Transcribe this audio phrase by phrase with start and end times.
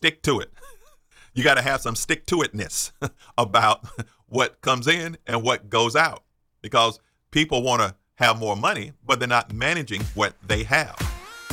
[0.00, 0.50] stick to it.
[1.32, 2.90] You got to have some stick to itness
[3.38, 3.86] about
[4.26, 6.24] what comes in and what goes out
[6.60, 6.98] because
[7.30, 10.98] people want to have more money, but they're not managing what they have.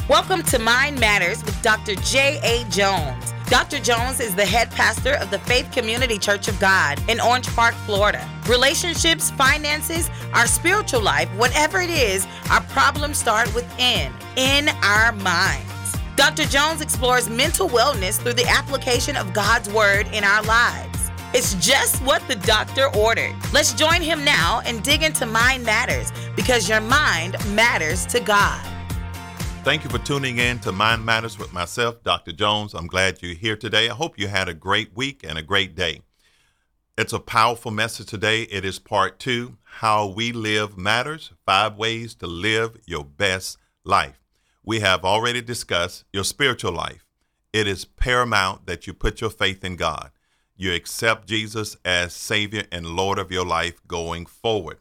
[0.09, 1.93] Welcome to Mind Matters with Dr.
[1.93, 2.67] J.A.
[2.71, 3.33] Jones.
[3.49, 3.77] Dr.
[3.77, 7.75] Jones is the head pastor of the Faith Community Church of God in Orange Park,
[7.85, 8.27] Florida.
[8.49, 15.76] Relationships, finances, our spiritual life, whatever it is, our problems start within, in our minds.
[16.17, 16.45] Dr.
[16.45, 21.11] Jones explores mental wellness through the application of God's Word in our lives.
[21.31, 23.35] It's just what the doctor ordered.
[23.53, 28.59] Let's join him now and dig into Mind Matters because your mind matters to God.
[29.63, 32.31] Thank you for tuning in to Mind Matters with myself, Dr.
[32.31, 32.73] Jones.
[32.73, 33.87] I'm glad you're here today.
[33.87, 36.01] I hope you had a great week and a great day.
[36.97, 38.41] It's a powerful message today.
[38.41, 44.26] It is part two How We Live Matters Five Ways to Live Your Best Life
[44.67, 47.05] we have already discussed your spiritual life.
[47.53, 50.11] It is paramount that you put your faith in God.
[50.57, 54.79] You accept Jesus as Savior and Lord of your life going forward.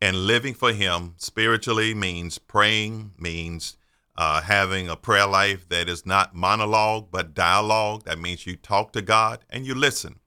[0.00, 3.76] And living for Him spiritually means praying, means
[4.16, 8.04] uh, having a prayer life that is not monologue but dialogue.
[8.04, 10.20] That means you talk to God and you listen.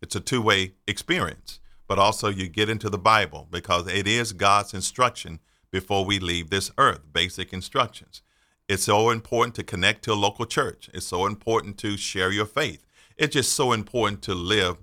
[0.00, 1.58] It's a two way experience,
[1.88, 5.40] but also you get into the Bible because it is God's instruction
[5.72, 8.22] before we leave this earth, basic instructions.
[8.68, 10.90] It's so important to connect to a local church.
[10.92, 12.84] It's so important to share your faith.
[13.16, 14.78] It's just so important to live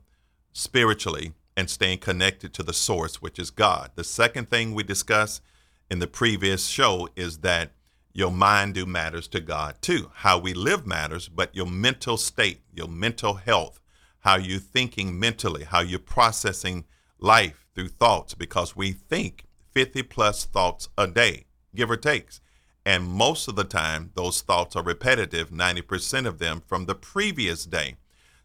[0.54, 3.92] spiritually and staying connected to the source, which is God.
[3.96, 5.42] The second thing we discussed
[5.92, 7.74] in the previous show is that
[8.14, 10.12] your mind do matters to God too.
[10.16, 13.82] How we live matters, but your mental state, your mental health,
[14.20, 16.86] how you're thinking mentally, how you're processing
[17.20, 22.40] life through thoughts, because we think 50 plus thoughts a day, give or takes.
[22.86, 27.66] And most of the time, those thoughts are repetitive, 90% of them from the previous
[27.66, 27.96] day.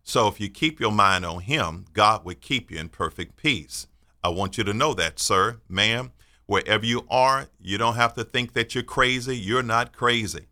[0.04, 3.88] So if you keep your mind on Him, God will keep you in perfect peace.
[4.22, 6.12] I want you to know that, sir, ma'am.
[6.46, 9.36] Wherever you are, you don't have to think that you're crazy.
[9.36, 10.46] You're not crazy.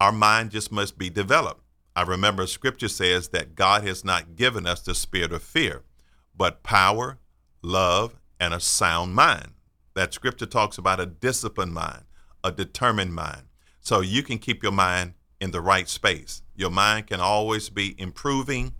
[0.00, 1.62] Our mind just must be developed.
[1.94, 5.82] I remember scripture says that God has not given us the spirit of fear,
[6.36, 7.18] but power,
[7.62, 9.52] love, and a sound mind.
[9.94, 12.04] That scripture talks about a disciplined mind
[12.42, 13.42] a determined mind.
[13.80, 16.42] So you can keep your mind in the right space.
[16.54, 18.74] Your mind can always be improving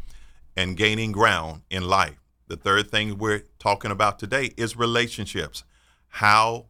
[0.56, 2.20] and gaining ground in life.
[2.48, 5.64] The third thing we're talking about today is relationships.
[6.08, 6.66] How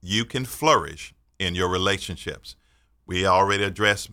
[0.00, 2.56] you can flourish in your relationships.
[3.06, 4.10] We already addressed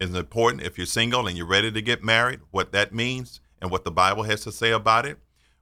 [0.00, 3.70] it's important if you're single and you're ready to get married, what that means and
[3.70, 5.18] what the Bible has to say about it.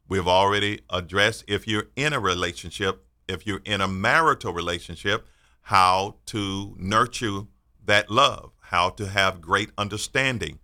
[0.09, 5.27] We've already addressed if you're in a relationship, if you're in a marital relationship,
[5.69, 7.43] how to nurture
[7.85, 10.59] that love, how to have great understanding.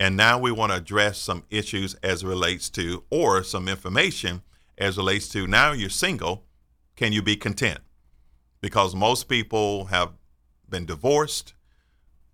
[0.00, 4.42] And now we want to address some issues as relates to, or some information
[4.76, 6.44] as relates to now you're single,
[6.96, 7.78] can you be content?
[8.60, 10.10] Because most people have
[10.68, 11.54] been divorced,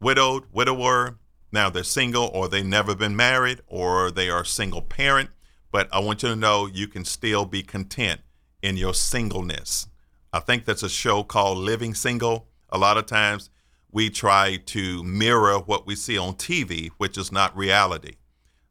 [0.00, 1.18] widowed, widower,
[1.52, 5.28] now they're single, or they've never been married, or they are a single parent.
[5.70, 8.22] But I want you to know you can still be content
[8.62, 9.88] in your singleness.
[10.34, 12.48] I think that's a show called Living Single.
[12.70, 13.50] A lot of times
[13.92, 18.16] we try to mirror what we see on TV, which is not reality.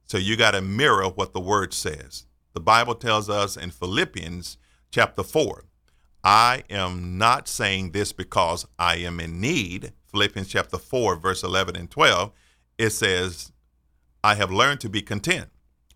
[0.05, 2.25] So you got to mirror what the word says.
[2.51, 4.57] The Bible tells us in Philippians
[4.91, 5.63] chapter 4,
[6.21, 9.93] I am not saying this because I am in need.
[10.11, 12.33] Philippians chapter 4, verse 11 and 12,
[12.77, 13.53] it says,
[14.21, 15.47] I have learned to be content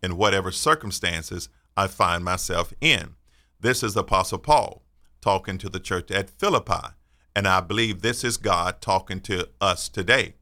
[0.02, 3.16] in whatever circumstances I find myself in.
[3.60, 4.82] This is Apostle Paul
[5.28, 6.96] talking to the church at Philippi.
[7.36, 10.36] And I believe this is God talking to us today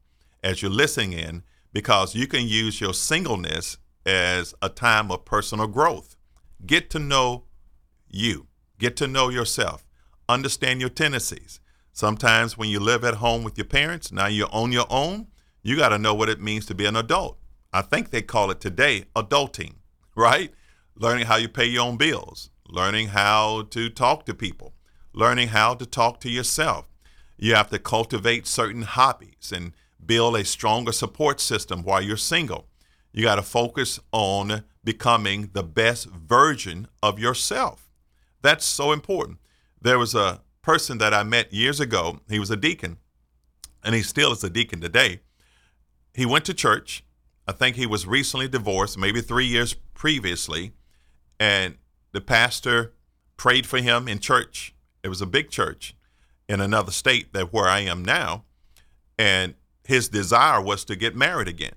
[0.44, 1.42] as you're listening in,
[1.72, 6.14] because you can use your singleness as a time of personal growth.
[6.64, 7.46] Get to know
[8.08, 8.46] you,
[8.78, 9.84] get to know yourself,
[10.28, 11.58] understand your tendencies.
[11.92, 15.26] Sometimes when you live at home with your parents, now you're on your own,
[15.64, 17.38] you got to know what it means to be an adult.
[17.72, 19.74] I think they call it today adulting,
[20.14, 20.52] right?
[20.94, 24.74] Learning how you pay your own bills, learning how to talk to people,
[25.16, 26.84] learning how to talk to yourself.
[27.38, 29.72] You have to cultivate certain hobbies and
[30.04, 32.68] build a stronger support system while you're single.
[33.12, 37.88] You got to focus on becoming the best version of yourself.
[38.42, 39.38] That's so important.
[39.80, 42.20] There was a person that I met years ago.
[42.28, 42.98] He was a deacon,
[43.82, 45.20] and he still is a deacon today.
[46.14, 47.02] He went to church.
[47.48, 50.72] I think he was recently divorced, maybe three years previously,
[51.40, 51.76] and
[52.12, 52.92] the pastor
[53.38, 55.94] prayed for him in church it was a big church
[56.48, 58.44] in another state that where I am now,
[59.18, 59.54] and
[59.84, 61.74] his desire was to get married again.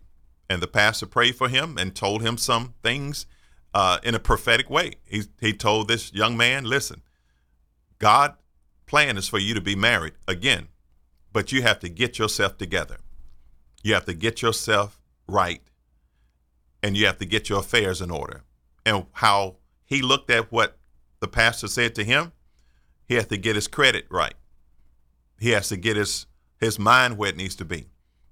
[0.50, 3.26] And the pastor prayed for him and told him some things
[3.74, 4.94] uh, in a prophetic way.
[5.06, 7.02] He, he told this young man, listen,
[8.00, 8.34] God
[8.88, 10.70] plan is for you to be married again,
[11.32, 12.98] but you have to get yourself together.
[13.84, 15.62] You have to get yourself right
[16.82, 18.44] and you have to get your affairs in order.
[18.86, 20.78] And how he looked at what
[21.20, 22.32] the pastor said to him,
[23.10, 24.36] he has to get his credit right.
[25.38, 26.28] He has to get his
[26.58, 27.90] his mind where it needs to be.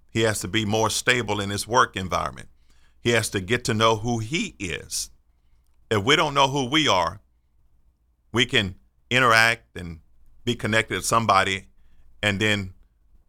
[0.10, 2.48] He has to be more stable in his work environment.
[3.02, 5.10] He has to get to know who he is.
[5.92, 7.20] If we don't know who we are,
[8.32, 8.76] we can
[9.10, 10.00] interact and
[10.46, 11.66] be connected to somebody
[12.24, 12.74] and then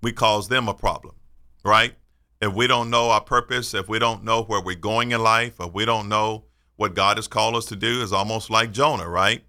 [0.03, 1.17] we cause them a problem,
[1.65, 1.95] right?
[2.41, 5.55] if we don't know our purpose, if we don't know where we're going in life,
[5.61, 6.45] if we don't know
[6.77, 9.43] what God has called us to do, is almost like Jonah, right?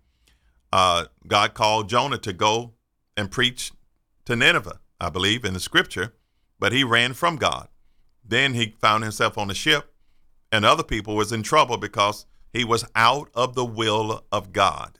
[0.71, 2.73] Uh, God called Jonah to go
[3.17, 3.71] and preach
[4.25, 6.13] to Nineveh, I believe, in the scripture,
[6.59, 7.67] but he ran from God.
[8.23, 9.93] Then he found himself on a ship,
[10.51, 14.99] and other people was in trouble because he was out of the will of God.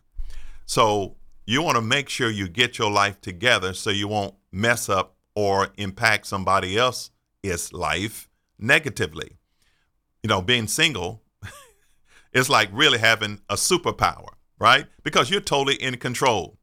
[0.66, 4.90] So you want to make sure you get your life together so you won't mess
[4.90, 9.38] up or impact somebody else's life negatively.
[10.22, 11.24] You know, being single
[12.34, 14.88] is like really having a superpower, right?
[15.04, 16.58] Because you're totally in control.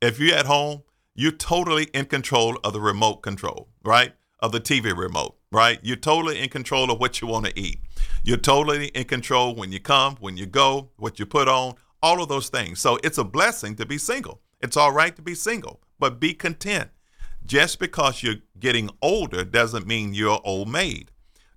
[0.00, 0.82] If you're at home,
[1.14, 4.12] you're totally in control of the remote control, right?
[4.40, 5.78] Of the TV remote, right?
[5.82, 7.80] You're totally in control of what you want to eat.
[8.22, 12.22] You're totally in control when you come, when you go, what you put on, all
[12.22, 12.80] of those things.
[12.80, 14.42] So it's a blessing to be single.
[14.60, 16.90] It's all right to be single, but be content.
[17.46, 21.10] Just because you're getting older doesn't mean you're old maid.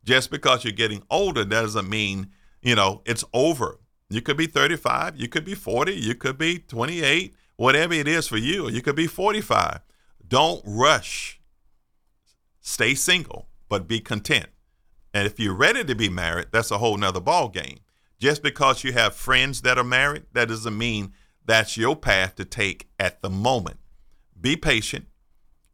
[0.04, 2.32] Just because you're getting older doesn't mean,
[2.62, 3.80] you know, it's over.
[4.10, 8.28] You could be 35, you could be 40, you could be 28, whatever it is
[8.28, 9.82] for you, you could be 45.
[10.26, 11.42] Don't rush.
[12.62, 14.48] Stay single, but be content.
[15.14, 17.80] And if you're ready to be married, that's a whole nother ball game.
[18.18, 21.14] Just because you have friends that are married, that doesn't mean
[21.46, 23.78] that's your path to take at the moment.
[24.40, 25.08] Be patient,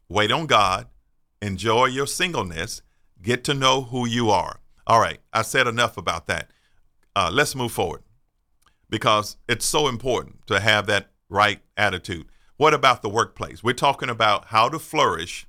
[0.08, 0.88] wait on God,
[1.40, 2.82] enjoy your singleness,
[3.22, 4.60] get to know who you are.
[4.86, 6.50] All right, I said enough about that.
[7.14, 8.02] Uh, let's move forward
[8.94, 12.26] because it's so important to have that right attitude.
[12.56, 13.60] What about the workplace?
[13.60, 15.48] We're talking about how to flourish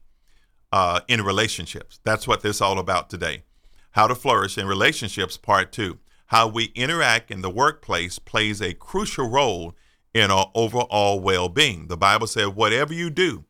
[0.72, 2.00] uh, in relationships.
[2.04, 3.44] That's what this is all about today.
[3.92, 6.00] How to flourish in relationships, part two.
[6.26, 9.76] How we interact in the workplace plays a crucial role
[10.12, 11.86] in our overall well being.
[11.86, 13.46] The Bible says, whatever you do,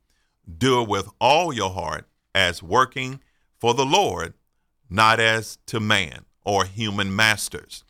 [0.57, 3.21] do it with all your heart as working
[3.61, 4.33] for the Lord,
[4.89, 7.84] not as to man or human masters.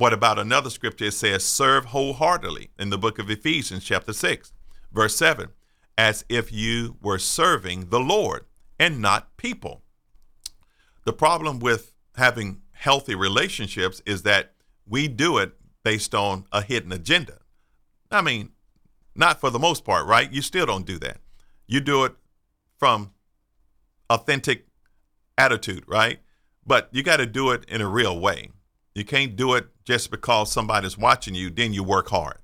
[0.00, 1.04] What about another scripture?
[1.04, 4.50] It says, serve wholeheartedly in the book of Ephesians, chapter 6,
[4.90, 5.50] verse 7,
[5.98, 8.46] as if you were serving the Lord
[8.78, 9.82] and not people.
[11.04, 14.54] The problem with having healthy relationships is that
[14.88, 15.52] we do it
[15.82, 17.40] based on a hidden agenda.
[18.10, 18.52] I mean,
[19.14, 20.32] not for the most part, right?
[20.32, 21.18] You still don't do that.
[21.66, 22.14] You do it
[22.78, 23.12] from
[24.08, 24.66] authentic
[25.36, 26.20] attitude, right?
[26.66, 28.48] But you got to do it in a real way.
[28.94, 32.38] You can't do it just because somebody's watching you, then you work hard.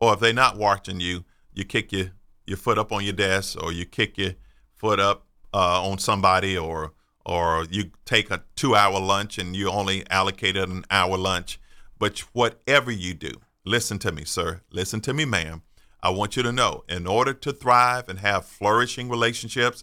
[0.00, 2.12] Or if they're not watching you, you kick your,
[2.46, 4.32] your foot up on your desk or you kick your
[4.74, 6.92] foot up uh, on somebody or
[7.24, 11.58] or you take a two hour lunch and you only allocated an hour lunch.
[11.98, 13.32] But whatever you do,
[13.64, 14.60] listen to me, sir.
[14.70, 15.62] Listen to me, ma'am.
[16.02, 19.82] I want you to know in order to thrive and have flourishing relationships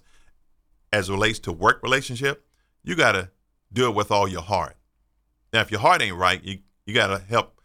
[0.93, 2.45] as relates to work relationship,
[2.81, 3.29] you got to
[3.73, 4.77] do it with all your heart.
[5.53, 7.61] Now, if your heart ain't right, you, you got to help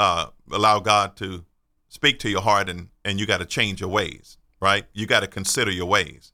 [0.00, 1.44] uh, allow God to
[1.88, 4.86] speak to your heart and, and you got to change your ways, right?
[4.94, 6.32] You got to consider your ways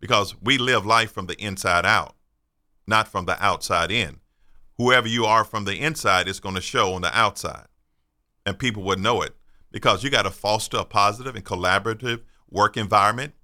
[0.00, 2.14] because we live life from the inside out,
[2.86, 4.20] not from the outside in.
[4.76, 7.66] Whoever you are from the inside is going to show on the outside,
[8.44, 9.34] and people would know it
[9.70, 13.34] because you got to foster a positive and collaborative work environment.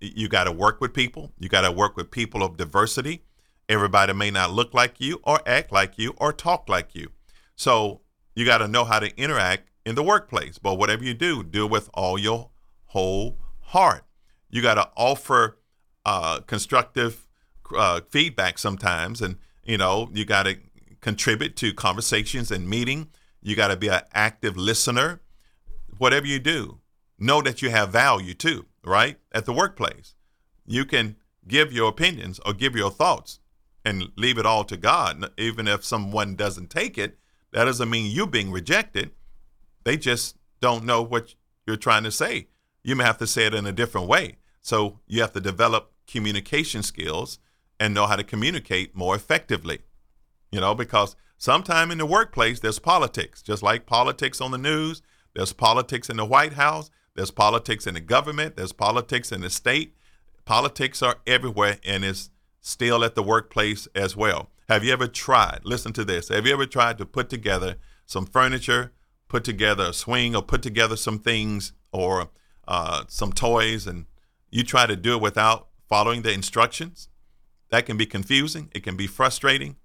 [0.00, 1.32] You got to work with people.
[1.38, 3.22] You got to work with people of diversity.
[3.70, 7.12] Everybody may not look like you or act like you or talk like you.
[7.54, 8.00] So
[8.34, 10.58] you got to know how to interact in the workplace.
[10.58, 12.50] But whatever you do, do it with all your
[12.86, 14.04] whole heart.
[14.48, 15.58] You got to offer
[16.04, 17.28] uh, constructive
[17.74, 20.58] uh, feedback sometimes, and you know you got to
[21.00, 23.10] contribute to conversations and meeting.
[23.40, 25.20] You got to be an active listener
[26.00, 26.80] whatever you do,
[27.18, 29.18] know that you have value too, right?
[29.32, 30.14] At the workplace,
[30.66, 33.38] you can give your opinions or give your thoughts
[33.84, 35.30] and leave it all to God.
[35.38, 37.18] Even if someone doesn't take it,
[37.52, 39.10] that doesn't mean you being rejected.
[39.84, 41.34] They just don't know what
[41.66, 42.48] you're trying to say.
[42.82, 44.36] You may have to say it in a different way.
[44.60, 47.38] So you have to develop communication skills
[47.78, 49.80] and know how to communicate more effectively.
[50.52, 55.02] You know, because sometime in the workplace there's politics, just like politics on the news,
[55.34, 59.50] there's politics in the White House, there's politics in the government, there's politics in the
[59.50, 59.96] state.
[60.44, 64.50] Politics are everywhere and it's still at the workplace as well.
[64.68, 67.76] Have you ever tried, listen to this, have you ever tried to put together
[68.06, 68.92] some furniture,
[69.28, 72.28] put together a swing, or put together some things or
[72.68, 74.06] uh, some toys, and
[74.50, 77.08] you try to do it without following the instructions?
[77.70, 79.76] That can be confusing, it can be frustrating,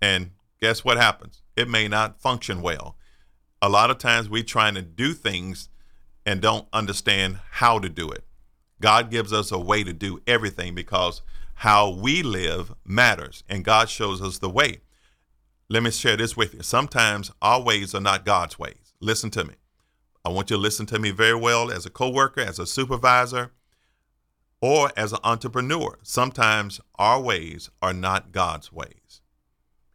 [0.00, 0.30] and
[0.60, 1.42] guess what happens?
[1.56, 2.96] It may not function well.
[3.60, 5.68] A lot of times we trying to do things
[6.26, 8.24] and don't understand how to do it.
[8.80, 11.22] God gives us a way to do everything because
[11.56, 14.80] how we live matters, and God shows us the way.
[15.68, 16.62] Let me share this with you.
[16.62, 18.92] Sometimes our ways are not God's ways.
[19.00, 19.54] Listen to me.
[20.24, 23.52] I want you to listen to me very well as a coworker, as a supervisor,
[24.60, 25.98] or as an entrepreneur.
[26.02, 29.20] Sometimes our ways are not God's ways.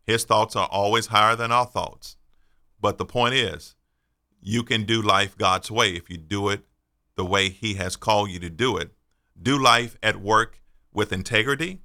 [0.04, 2.18] His thoughts are always higher than our thoughts.
[2.82, 3.76] But the point is,
[4.42, 6.64] you can do life God's way if you do it
[7.16, 8.92] the way He has called you to do it.
[9.42, 10.62] Do life at work
[10.94, 11.80] with integrity.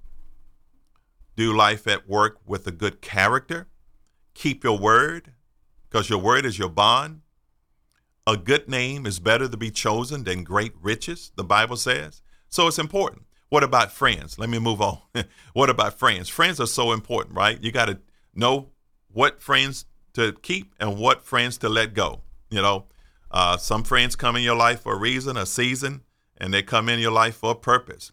[1.37, 3.69] Do life at work with a good character.
[4.35, 5.33] Keep your word,
[5.89, 7.21] because your word is your bond.
[8.27, 12.23] A good name is better to be chosen than great riches, the Bible says.
[12.49, 13.27] So it's important.
[13.49, 14.39] What about friends?
[14.39, 14.99] Let me move on.
[15.53, 16.29] what about friends?
[16.29, 17.63] Friends are so important, right?
[17.63, 17.99] You got to
[18.35, 18.71] know
[19.13, 19.85] what friends
[20.15, 22.23] to keep and what friends to let go.
[22.51, 22.87] You know,
[23.31, 26.03] uh, some friends come in your life for a reason, a season,
[26.37, 28.13] and they come in your life for a purpose.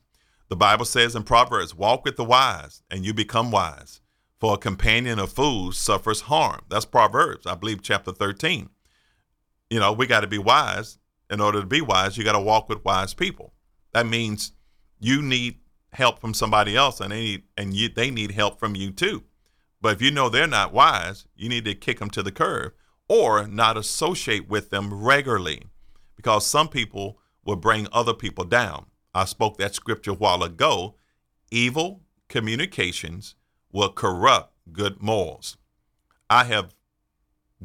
[0.52, 4.02] The Bible says in Proverbs, walk with the wise and you become wise.
[4.38, 6.64] For a companion of fools suffers harm.
[6.68, 8.70] That's Proverbs, I believe, chapter 13.
[9.70, 10.98] You know, we got to be wise.
[11.30, 13.54] In order to be wise, you got to walk with wise people.
[13.94, 14.52] That means
[15.00, 15.60] you need
[15.94, 19.24] help from somebody else and they need, and you, they need help from you too.
[19.80, 22.74] But if you know they're not wise, you need to kick them to the curb
[23.08, 25.62] or not associate with them regularly
[26.18, 28.88] because some people will bring other people down.
[29.14, 30.96] I spoke that scripture a while ago.
[31.52, 33.36] Evil communications
[33.72, 35.58] will corrupt good morals.
[36.30, 36.74] I have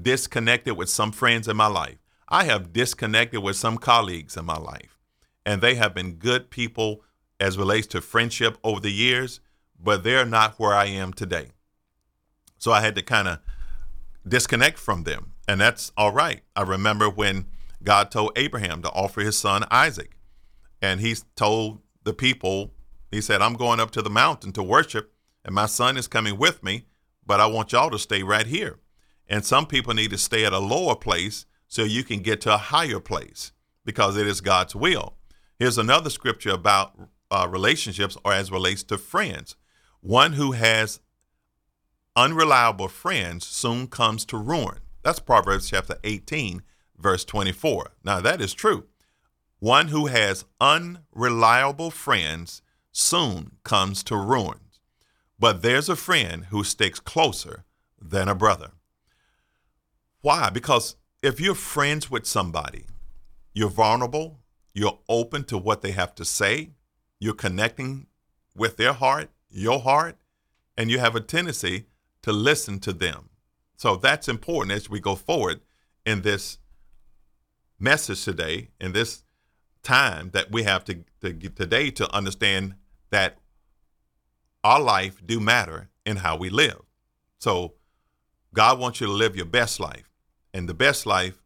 [0.00, 1.98] disconnected with some friends in my life.
[2.28, 4.98] I have disconnected with some colleagues in my life.
[5.44, 7.02] And they have been good people
[7.38, 9.40] as relates to friendship over the years,
[9.78, 11.50] but they're not where I am today.
[12.58, 13.38] So I had to kind of
[14.26, 15.34] disconnect from them.
[15.46, 16.42] And that's all right.
[16.56, 17.46] I remember when
[17.84, 20.15] God told Abraham to offer his son Isaac.
[20.86, 22.72] And he told the people,
[23.10, 25.12] he said, I'm going up to the mountain to worship,
[25.44, 26.84] and my son is coming with me,
[27.26, 28.78] but I want y'all to stay right here.
[29.28, 32.54] And some people need to stay at a lower place so you can get to
[32.54, 33.50] a higher place
[33.84, 35.16] because it is God's will.
[35.58, 36.96] Here's another scripture about
[37.32, 39.56] uh, relationships or as relates to friends.
[40.02, 41.00] One who has
[42.14, 44.78] unreliable friends soon comes to ruin.
[45.02, 46.62] That's Proverbs chapter 18,
[46.96, 47.90] verse 24.
[48.04, 48.84] Now, that is true.
[49.66, 54.78] One who has unreliable friends soon comes to ruins,
[55.40, 57.64] But there's a friend who sticks closer
[58.00, 58.70] than a brother.
[60.20, 60.50] Why?
[60.50, 62.84] Because if you're friends with somebody,
[63.54, 64.38] you're vulnerable,
[64.72, 66.70] you're open to what they have to say,
[67.18, 68.06] you're connecting
[68.54, 70.16] with their heart, your heart,
[70.78, 71.86] and you have a tendency
[72.22, 73.30] to listen to them.
[73.76, 75.60] So that's important as we go forward
[76.04, 76.58] in this
[77.80, 79.24] message today, in this
[79.86, 82.74] time that we have to, to today to understand
[83.10, 83.38] that
[84.64, 86.80] our life do matter in how we live.
[87.38, 87.74] So
[88.52, 90.10] God wants you to live your best life.
[90.52, 91.42] And the best life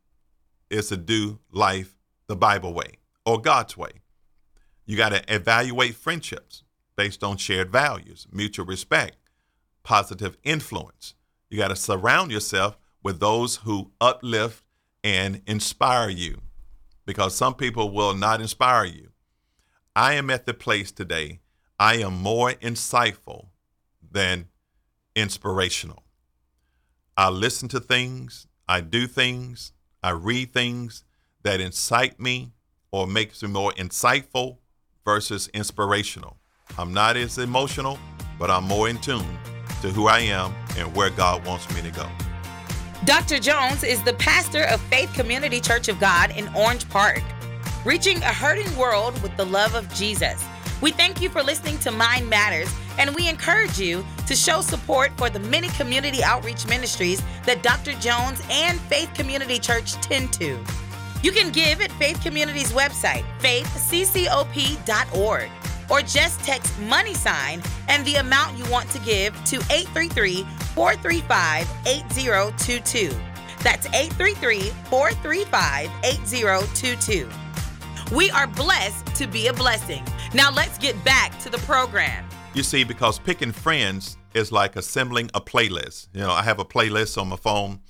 [0.70, 1.96] is to do life
[2.28, 2.92] the Bible way
[3.26, 3.92] or God's way.
[4.86, 6.62] You got to evaluate friendships
[6.96, 9.16] based on shared values, mutual respect,
[9.82, 11.14] positive influence.
[11.50, 14.64] You got to surround yourself with those who uplift
[15.02, 16.40] and inspire you
[17.10, 19.08] because some people will not inspire you.
[19.96, 21.40] I am at the place today,
[21.76, 23.48] I am more insightful
[24.12, 24.46] than
[25.16, 26.04] inspirational.
[27.16, 29.72] I listen to things, I do things,
[30.04, 31.02] I read things
[31.42, 32.52] that incite me
[32.92, 34.58] or makes me more insightful
[35.04, 36.36] versus inspirational.
[36.78, 37.98] I'm not as emotional,
[38.38, 39.36] but I'm more in tune
[39.82, 42.08] to who I am and where God wants me to go.
[43.06, 43.38] Dr.
[43.38, 47.22] Jones is the pastor of Faith Community Church of God in Orange Park,
[47.86, 50.44] reaching a hurting world with the love of Jesus.
[50.82, 55.12] We thank you for listening to Mind Matters, and we encourage you to show support
[55.16, 57.94] for the many community outreach ministries that Dr.
[57.94, 60.62] Jones and Faith Community Church tend to.
[61.22, 65.50] You can give at Faith Community's website, faithccop.org.
[65.90, 70.44] or just text money sign and the amount you want to give to 833
[70.74, 73.10] 435 8022.
[73.62, 77.28] That's 833 435 8022.
[78.14, 80.04] We are blessed to be a blessing.
[80.34, 82.24] Now let's get back to the program.
[82.54, 86.08] You see, because picking friends is like assembling a playlist.
[86.12, 87.80] You know, I have a playlist on my phone.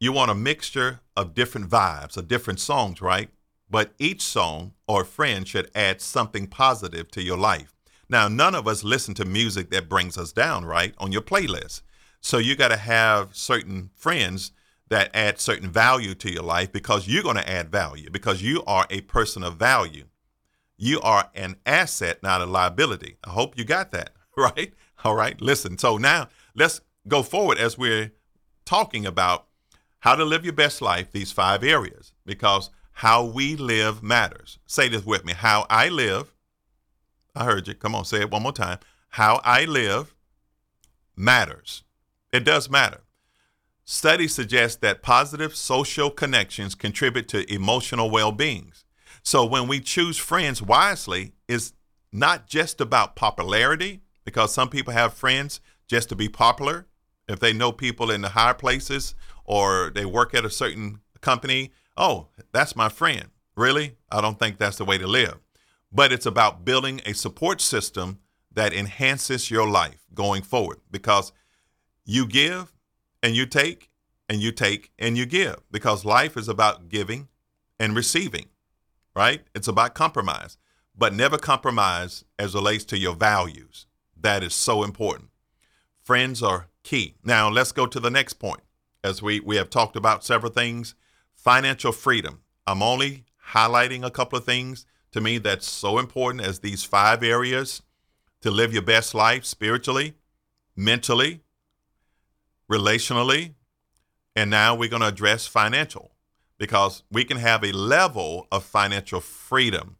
[0.00, 3.28] You want a mixture of different vibes, of different songs, right?
[3.70, 7.72] But each song or friend should add something positive to your life.
[8.08, 10.94] Now, none of us listen to music that brings us down, right?
[10.98, 11.82] On your playlist.
[12.20, 14.50] So you got to have certain friends
[14.88, 18.64] that add certain value to your life because you're going to add value because you
[18.66, 20.06] are a person of value.
[20.76, 23.16] You are an asset, not a liability.
[23.24, 24.74] I hope you got that, right?
[25.04, 25.78] All right, listen.
[25.78, 28.10] So now let's go forward as we're
[28.64, 29.46] talking about
[30.00, 32.70] how to live your best life, these five areas, because
[33.00, 34.58] how we live matters.
[34.66, 36.34] Say this with me how I live,
[37.34, 37.72] I heard you.
[37.72, 38.78] Come on, say it one more time.
[39.08, 40.14] How I live
[41.16, 41.82] matters.
[42.30, 43.00] It does matter.
[43.86, 48.74] Studies suggest that positive social connections contribute to emotional well being.
[49.22, 51.72] So when we choose friends wisely, it's
[52.12, 56.86] not just about popularity, because some people have friends just to be popular.
[57.26, 59.14] If they know people in the higher places
[59.46, 63.26] or they work at a certain company, oh, that's my friend.
[63.56, 63.96] Really?
[64.10, 65.38] I don't think that's the way to live.
[65.92, 68.20] But it's about building a support system
[68.52, 71.32] that enhances your life going forward because
[72.04, 72.72] you give
[73.22, 73.90] and you take
[74.28, 77.28] and you take and you give because life is about giving
[77.78, 78.46] and receiving,
[79.14, 79.42] right?
[79.54, 80.56] It's about compromise,
[80.96, 83.86] but never compromise as relates to your values.
[84.16, 85.30] That is so important.
[86.02, 87.16] Friends are key.
[87.22, 88.62] Now, let's go to the next point.
[89.02, 90.94] As we, we have talked about several things,
[91.42, 92.40] financial freedom.
[92.66, 97.22] I'm only highlighting a couple of things to me that's so important as these five
[97.22, 97.82] areas
[98.42, 100.14] to live your best life spiritually,
[100.76, 101.40] mentally,
[102.70, 103.54] relationally,
[104.36, 106.12] and now we're going to address financial
[106.58, 109.96] because we can have a level of financial freedom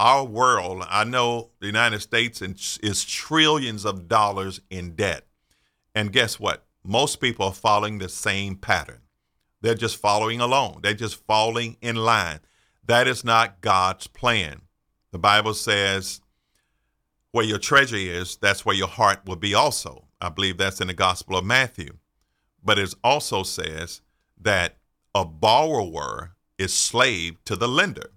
[0.00, 5.26] our world, I know the United States is trillions of dollars in debt.
[5.94, 6.64] And guess what?
[6.82, 9.02] Most people are following the same pattern.
[9.60, 12.40] They're just following along, they're just falling in line.
[12.84, 14.62] That is not God's plan.
[15.12, 16.20] The Bible says,
[17.32, 20.06] where your treasure is, that's where your heart will be also.
[20.20, 21.98] I believe that's in the Gospel of Matthew.
[22.62, 24.02] But it also says
[24.40, 24.76] that
[25.14, 28.10] a borrower is slave to the lender.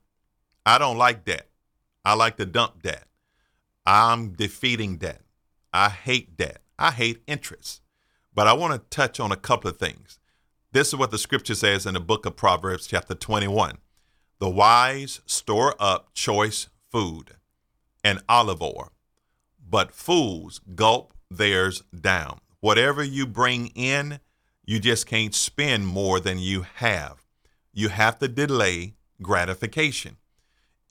[0.65, 1.49] I don't like debt.
[2.03, 3.05] I like to dump debt.
[3.85, 5.21] I'm defeating debt.
[5.73, 6.61] I hate debt.
[6.77, 7.81] I hate interest.
[8.33, 10.19] But I want to touch on a couple of things.
[10.73, 13.77] This is what the scripture says in the book of Proverbs, chapter 21.
[14.39, 17.35] The wise store up choice food
[18.03, 18.91] and olive oil,
[19.69, 22.39] but fools gulp theirs down.
[22.59, 24.19] Whatever you bring in,
[24.65, 27.23] you just can't spend more than you have.
[27.71, 30.17] You have to delay gratification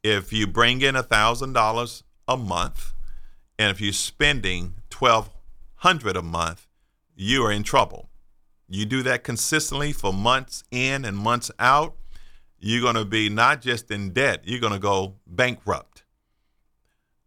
[0.04, 2.92] if you bring in $1,000 a month
[3.58, 6.68] and if you're spending 1200 a month,
[7.16, 8.10] you are in trouble.
[8.72, 11.94] You do that consistently for months in and months out,
[12.58, 16.04] you're going to be not just in debt, you're going to go bankrupt.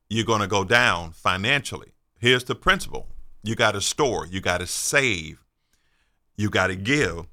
[0.10, 1.92] You're going to go down financially.
[2.18, 3.10] Here's the principle
[3.44, 5.46] you got to store, you got to save,
[6.36, 7.28] you got to give,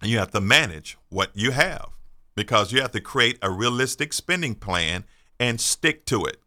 [0.00, 1.90] and you have to manage what you have
[2.34, 5.04] because you have to create a realistic spending plan
[5.38, 6.38] and stick to it.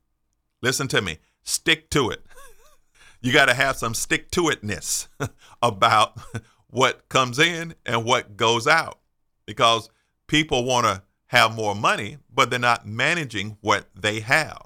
[0.63, 2.25] Listen to me, stick to it.
[3.21, 5.07] you got to have some stick to itness
[5.61, 6.19] about
[6.69, 8.99] what comes in and what goes out
[9.45, 9.89] because
[10.27, 14.61] people want to have more money, but they're not managing what they have.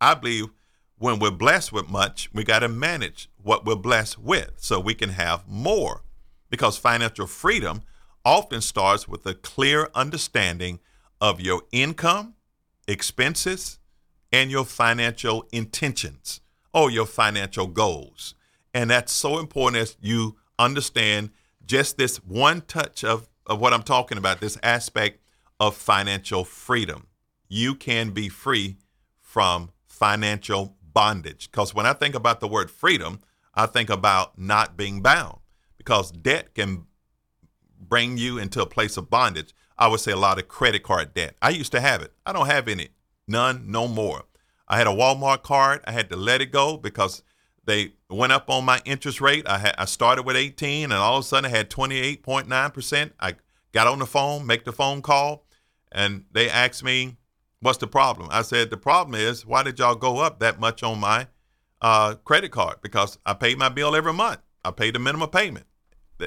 [0.00, 0.46] I believe
[0.98, 4.94] when we're blessed with much, we got to manage what we're blessed with so we
[4.94, 6.02] can have more
[6.50, 7.82] because financial freedom
[8.24, 10.80] often starts with a clear understanding
[11.20, 12.34] of your income,
[12.86, 13.78] expenses,
[14.32, 16.40] and your financial intentions
[16.74, 18.34] or your financial goals.
[18.74, 21.30] And that's so important as you understand
[21.64, 25.20] just this one touch of, of what I'm talking about, this aspect
[25.60, 27.06] of financial freedom.
[27.48, 28.78] You can be free
[29.20, 31.50] from financial bondage.
[31.50, 33.20] Because when I think about the word freedom,
[33.54, 35.38] I think about not being bound
[35.76, 36.86] because debt can
[37.80, 39.54] bring you into a place of bondage.
[39.76, 41.36] I would say a lot of credit card debt.
[41.40, 42.12] I used to have it.
[42.26, 42.88] I don't have any.
[43.26, 44.24] None, no more.
[44.66, 45.82] I had a Walmart card.
[45.86, 47.22] I had to let it go because
[47.68, 49.46] they went up on my interest rate.
[49.46, 53.10] I had I started with 18 and all of a sudden I had 28.9%.
[53.20, 53.34] I
[53.72, 55.44] got on the phone, make the phone call,
[55.92, 57.16] and they asked me,
[57.60, 58.28] What's the problem?
[58.32, 61.26] I said, The problem is, why did y'all go up that much on my
[61.82, 62.76] uh, credit card?
[62.80, 64.40] Because I pay my bill every month.
[64.64, 65.66] I paid the minimum payment.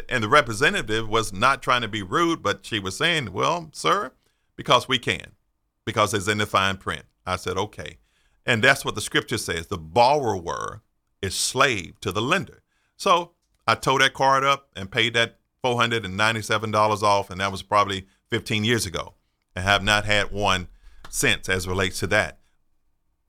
[0.08, 4.12] And the representative was not trying to be rude, but she was saying, Well, sir,
[4.56, 5.32] because we can,
[5.86, 7.06] because it's in the fine print.
[7.26, 7.98] I said, Okay.
[8.46, 10.82] And that's what the scripture says the borrower
[11.22, 12.64] is slave to the lender.
[12.98, 13.32] So
[13.68, 18.64] I towed that card up and paid that $497 off, and that was probably 15
[18.64, 19.14] years ago,
[19.56, 20.68] and have not had one
[21.10, 22.40] since as relates to that.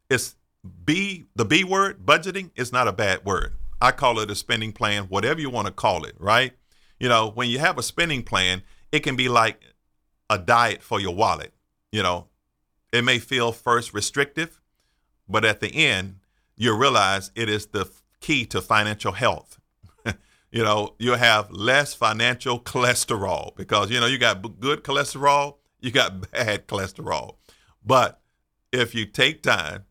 [0.08, 0.36] It's
[0.84, 3.54] B, the B word, budgeting, is not a bad word.
[3.80, 6.52] I call it a spending plan, whatever you want to call it, right?
[7.00, 9.60] You know, when you have a spending plan, it can be like
[10.30, 11.52] a diet for your wallet.
[11.90, 12.28] You know,
[12.92, 14.60] it may feel first restrictive,
[15.28, 16.20] but at the end,
[16.56, 19.60] you realize it is the key to financial health.
[20.50, 25.90] you know, you have less financial cholesterol because, you know, you got good cholesterol, you
[25.90, 27.36] got bad cholesterol.
[27.84, 28.20] But
[28.72, 29.84] if you take time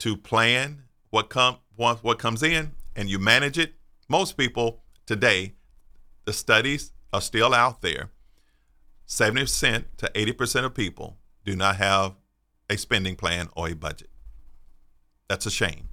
[0.00, 3.74] to plan what come what comes in and you manage it,
[4.08, 5.54] most people today,
[6.24, 8.10] the studies are still out there.
[9.06, 12.16] 70% to 80% of people do not have
[12.68, 14.10] a spending plan or a budget.
[15.28, 15.87] That's a shame.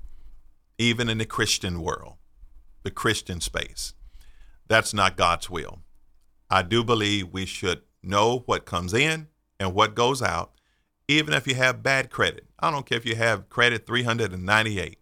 [0.77, 2.15] Even in the Christian world,
[2.83, 3.93] the Christian space,
[4.67, 5.79] that's not God's will.
[6.49, 9.27] I do believe we should know what comes in
[9.59, 10.51] and what goes out
[11.07, 12.47] even if you have bad credit.
[12.59, 14.97] I don't care if you have credit 398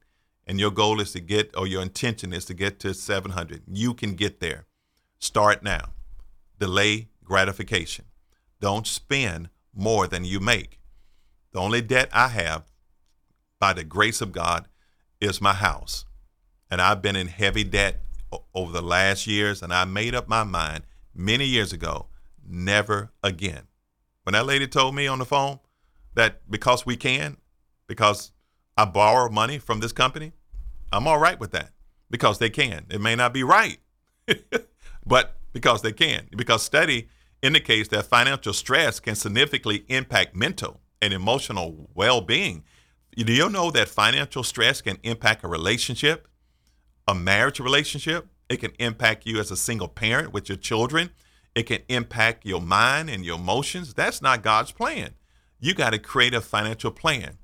[0.45, 3.63] and your goal is to get, or your intention is to get to 700.
[3.67, 4.65] You can get there.
[5.19, 5.93] Start now.
[6.59, 8.05] Delay gratification.
[8.59, 10.79] Don't spend more than you make.
[11.51, 12.63] The only debt I have,
[13.59, 14.67] by the grace of God,
[15.23, 16.05] is my house.
[16.69, 18.01] And I've been in heavy debt
[18.53, 20.83] over the last years, and I made up my mind
[21.13, 22.07] many years ago
[22.45, 23.67] never again.
[24.23, 25.59] When that lady told me on the phone,
[26.15, 27.37] that because we can,
[27.87, 28.31] because
[28.77, 30.31] I borrow money from this company,
[30.91, 31.71] I'm all right with that
[32.09, 32.85] because they can.
[32.89, 33.79] It may not be right,
[35.05, 36.27] but because they can.
[36.35, 37.09] Because study
[37.41, 42.63] indicates that financial stress can significantly impact mental and emotional well being.
[43.15, 46.27] Do you know that financial stress can impact a relationship,
[47.07, 48.27] a marriage relationship?
[48.49, 51.11] It can impact you as a single parent with your children.
[51.55, 53.93] It can impact your mind and your emotions.
[53.93, 55.13] That's not God's plan
[55.63, 57.37] you got to create a financial plan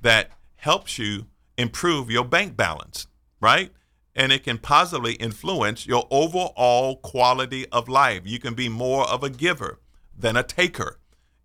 [0.00, 1.26] that helps you
[1.58, 3.06] improve your bank balance,
[3.38, 3.70] right?
[4.14, 8.22] And it can positively influence your overall quality of life.
[8.24, 9.78] You can be more of a giver
[10.18, 10.98] than a taker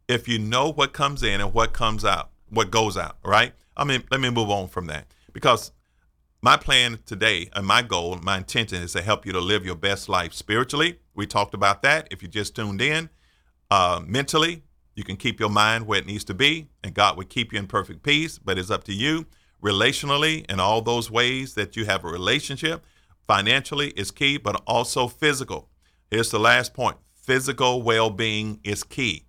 [0.08, 3.52] if you know what comes in and what comes out, what goes out, right?
[3.76, 5.72] I mean, let me move on from that because
[6.42, 9.76] my plan today and my goal, my intention is to help you to live your
[9.76, 11.00] best life spiritually.
[11.14, 13.10] We talked about that if you just tuned in.
[13.70, 14.64] Uh, mentally,
[14.96, 17.60] you can keep your mind where it needs to be, and God will keep you
[17.60, 19.26] in perfect peace, but it's up to you.
[19.64, 22.84] Relationally, in all those ways that you have a relationship,
[23.28, 25.70] financially is key, but also physical.
[26.10, 29.26] Here's the last point physical well being is key.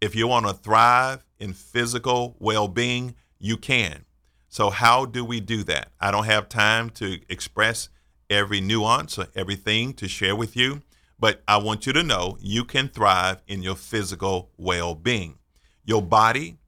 [0.00, 4.04] If you want to thrive in physical well being, you can.
[4.48, 5.92] So, how do we do that?
[6.00, 7.88] I don't have time to express
[8.30, 10.82] every nuance or everything to share with you.
[11.18, 15.38] But I want you to know you can thrive in your physical well being.
[15.84, 16.58] Your body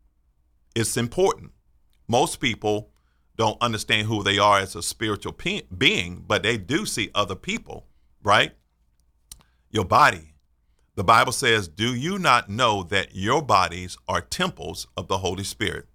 [0.75, 1.53] is important.
[2.07, 2.91] Most people
[3.37, 7.35] don't understand who they are as a spiritual pe- being, but they do see other
[7.35, 7.87] people,
[8.23, 8.53] right?
[9.71, 10.35] Your body.
[10.95, 15.45] The Bible says, Do you not know that your bodies are temples of the Holy
[15.45, 15.87] Spirit,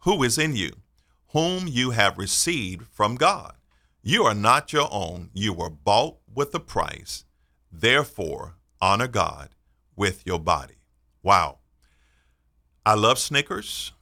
[0.00, 0.72] who is in you,
[1.28, 3.54] whom you have received from God?
[4.02, 7.24] You are not your own, you were bought with a price.
[7.70, 9.50] Therefore, honor God
[9.94, 10.76] with your body.
[11.22, 11.58] Wow.
[12.84, 13.92] I love Snickers.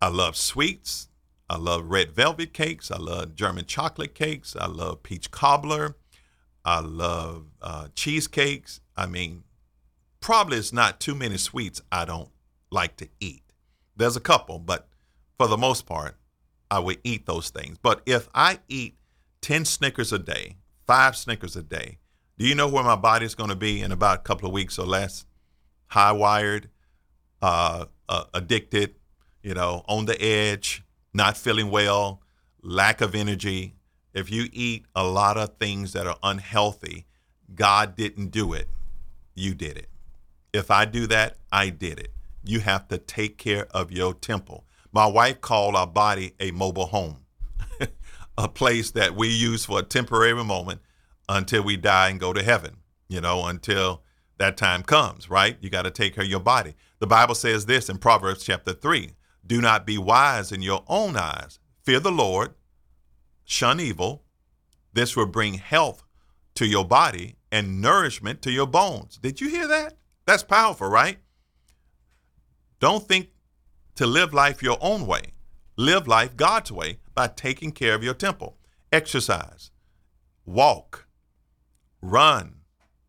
[0.00, 1.08] I love sweets.
[1.48, 2.90] I love red velvet cakes.
[2.90, 4.54] I love German chocolate cakes.
[4.54, 5.96] I love peach cobbler.
[6.64, 8.80] I love uh, cheesecakes.
[8.96, 9.44] I mean,
[10.20, 12.30] probably it's not too many sweets I don't
[12.70, 13.42] like to eat.
[13.96, 14.88] There's a couple, but
[15.44, 16.16] for the most part,
[16.70, 17.76] I would eat those things.
[17.82, 18.96] But if I eat
[19.42, 21.98] 10 Snickers a day, five Snickers a day,
[22.38, 24.54] do you know where my body is going to be in about a couple of
[24.54, 25.26] weeks or less?
[25.88, 26.70] High wired,
[27.42, 28.94] uh, uh, addicted,
[29.42, 32.22] you know, on the edge, not feeling well,
[32.62, 33.74] lack of energy.
[34.14, 37.04] If you eat a lot of things that are unhealthy,
[37.54, 38.68] God didn't do it.
[39.34, 39.90] You did it.
[40.54, 42.14] If I do that, I did it.
[42.42, 44.64] You have to take care of your temple.
[44.94, 47.26] My wife called our body a mobile home,
[48.38, 50.82] a place that we use for a temporary moment
[51.28, 52.76] until we die and go to heaven,
[53.08, 54.04] you know, until
[54.38, 55.56] that time comes, right?
[55.60, 56.74] You got to take care of your body.
[57.00, 59.10] The Bible says this in Proverbs chapter 3
[59.44, 61.58] Do not be wise in your own eyes.
[61.82, 62.54] Fear the Lord,
[63.44, 64.22] shun evil.
[64.92, 66.04] This will bring health
[66.54, 69.18] to your body and nourishment to your bones.
[69.18, 69.94] Did you hear that?
[70.24, 71.18] That's powerful, right?
[72.78, 73.30] Don't think
[73.96, 75.32] to live life your own way.
[75.76, 78.56] Live life God's way by taking care of your temple.
[78.92, 79.70] Exercise,
[80.44, 81.06] walk,
[82.00, 82.56] run.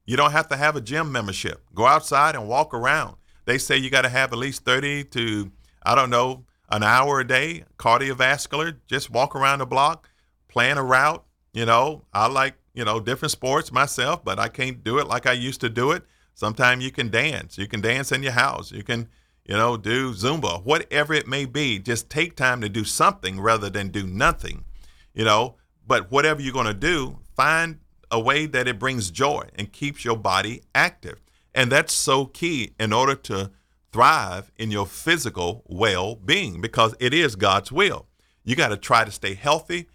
[0.06, 1.64] You don't have to have a gym membership.
[1.74, 3.18] Go outside and walk around.
[3.46, 5.52] They say you got to have at least 30 to,
[5.84, 10.10] I don't know, an hour a day, cardiovascular, just walk around the block,
[10.48, 11.24] plan a route.
[11.54, 15.26] You know, I like, you know, different sports myself, but I can't do it like
[15.26, 16.04] I used to do it.
[16.34, 17.58] Sometimes you can dance.
[17.58, 18.72] You can dance in your house.
[18.72, 19.08] You can,
[19.46, 21.80] you know, do Zumba, whatever it may be.
[21.80, 24.66] Just take time to do something rather than do nothing,
[25.14, 25.56] you know.
[25.88, 27.80] But whatever you're going to do, find
[28.10, 31.22] a way that it brings joy and keeps your body active.
[31.54, 33.52] And that's so key in order to
[33.92, 38.08] thrive in your physical well being because it is God's will.
[38.44, 39.88] You got to try to stay healthy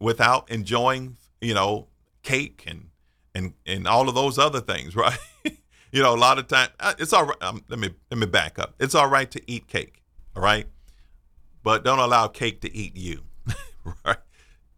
[0.00, 1.88] without enjoying, you know,
[2.22, 2.88] cake and
[3.34, 5.18] and and all of those other things, right?
[5.96, 7.42] You know, a lot of time uh, it's all right.
[7.42, 8.74] Um, let me let me back up.
[8.78, 10.02] It's all right to eat cake,
[10.36, 10.66] all right,
[11.62, 13.22] but don't allow cake to eat you,
[14.04, 14.18] right?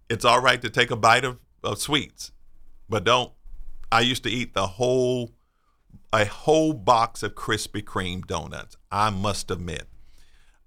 [0.08, 2.30] It's all right to take a bite of, of sweets,
[2.88, 3.32] but don't.
[3.90, 5.32] I used to eat the whole
[6.12, 8.76] a whole box of Krispy Kreme donuts.
[8.92, 9.88] I must admit,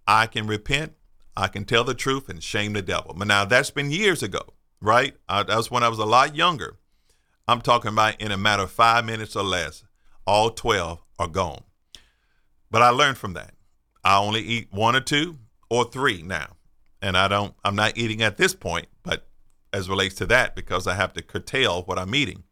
[0.05, 0.95] I can repent,
[1.37, 3.15] I can tell the truth, and shame the devil.
[3.17, 4.41] But now that's been years ago,
[4.81, 5.15] right?
[5.29, 6.75] I, that was when I was a lot younger.
[7.47, 9.85] I'm talking about in a matter of five minutes or less,
[10.31, 11.61] all 12 are gone.
[12.71, 13.53] But I learned from that.
[14.01, 15.39] I only eat one or two
[15.69, 16.55] or three now.
[17.01, 19.27] And I don't, I'm not eating at this point, but
[19.73, 22.43] as relates to that, because I have to curtail what I'm eating.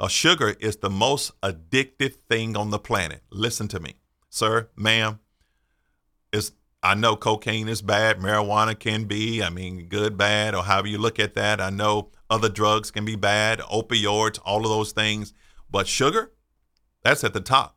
[0.00, 3.22] Uh, sugar is the most addictive thing on the planet.
[3.30, 3.94] Listen to me,
[4.28, 5.20] sir, ma'am.
[6.32, 6.50] It's,
[6.82, 10.98] I know cocaine is bad, marijuana can be, I mean, good, bad, or however you
[10.98, 11.60] look at that.
[11.60, 15.32] I know other drugs can be bad, opioids, all of those things.
[15.70, 16.32] But sugar,
[17.02, 17.76] that's at the top.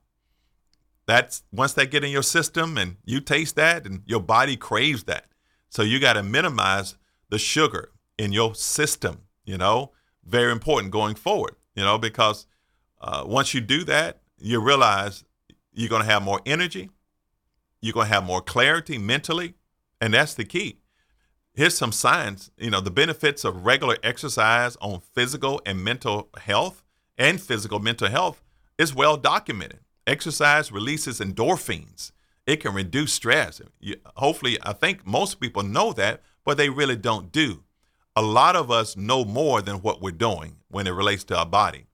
[1.06, 5.04] That's once they get in your system and you taste that and your body craves
[5.06, 5.26] that.
[5.70, 6.96] So you got to minimize
[7.30, 9.92] the sugar in your system, you know,
[10.24, 12.46] very important going forward you know, because
[13.02, 15.24] uh, once you do that, you realize
[15.74, 16.90] you're going to have more energy,
[17.82, 19.56] you're going to have more clarity mentally,
[20.00, 20.80] and that's the key.
[21.54, 26.84] Here's some science, you know, the benefits of regular exercise on physical and mental health
[27.18, 28.43] and physical mental health
[28.84, 29.80] is well documented.
[30.06, 32.12] Exercise releases endorphins.
[32.46, 33.62] It can reduce stress.
[34.18, 37.64] Hopefully, I think most people know that, but they really don't do
[38.16, 41.46] a lot of us know more than what we're doing when it relates to our
[41.46, 41.88] body.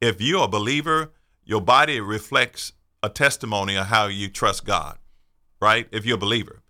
[0.00, 1.12] If you're a believer,
[1.44, 4.98] your body reflects a testimony of how you trust God,
[5.60, 5.88] right?
[5.90, 6.62] If you're a believer.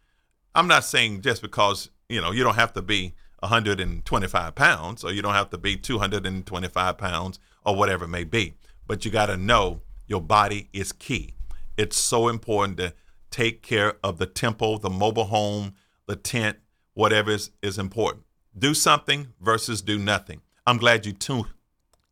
[0.54, 5.12] I'm not saying just because, you know, you don't have to be 125 pounds or
[5.12, 8.54] you don't have to be 225 pounds or whatever it may be,
[8.86, 11.34] but you got to know your body is key.
[11.76, 12.94] It's so important to
[13.30, 15.74] take care of the temple, the mobile home,
[16.06, 16.58] the tent,
[16.92, 18.24] whatever is, is important
[18.56, 20.40] do something versus do nothing.
[20.66, 21.46] I'm glad you tuned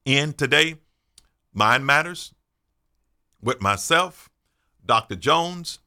[0.05, 0.77] in today.
[1.55, 2.35] Mind Matters
[3.41, 4.29] with myself,
[4.85, 5.17] Dr.
[5.17, 5.79] Jones.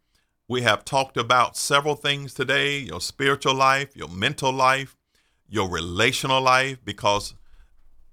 [0.48, 4.96] We have talked about several things today your spiritual life, your mental life,
[5.50, 7.34] your relational life, because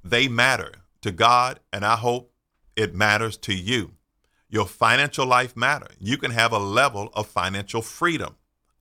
[0.03, 2.32] they matter to God, and I hope
[2.77, 3.93] it matters to you.
[4.49, 5.89] Your financial life matter.
[5.99, 8.37] You can have a level of financial freedom.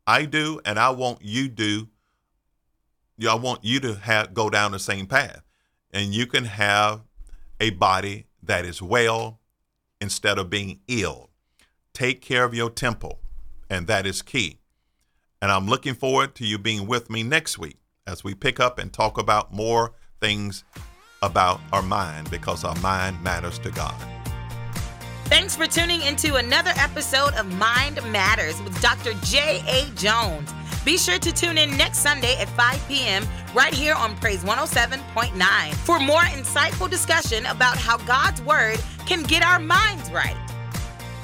[0.05, 1.87] I do, and I want you do
[3.29, 5.43] I want you to have go down the same path,
[5.91, 7.01] and you can have
[7.59, 9.39] a body that is well
[9.99, 11.29] instead of being ill.
[11.93, 13.19] Take care of your temple,
[13.69, 14.59] and that is key.
[15.41, 17.77] And I'm looking forward to you being with me next week
[18.07, 20.63] as we pick up and talk about more things
[21.23, 23.95] about our mind because our mind matters to God.
[25.25, 29.13] Thanks for tuning into another episode of Mind Matters with Dr.
[29.23, 29.85] J.A.
[29.95, 30.51] Jones.
[30.83, 33.25] Be sure to tune in next Sunday at 5 p.m.
[33.53, 39.43] right here on Praise 107.9 for more insightful discussion about how God's Word can get
[39.43, 40.35] our minds right.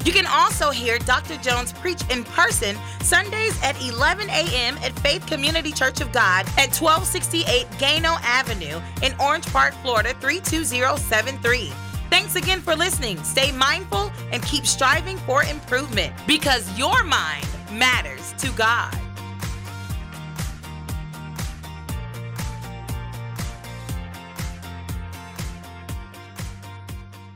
[0.08, 1.36] You can also hear Dr.
[1.36, 4.78] Jones preach in person Sundays at 11 a.m.
[4.78, 11.74] at Faith Community Church of God at 1268 Gano Avenue in Orange Park, Florida 32073.
[12.10, 13.22] Thanks again for listening.
[13.26, 18.98] Stay mindful and keep striving for improvement because your mind matters to God.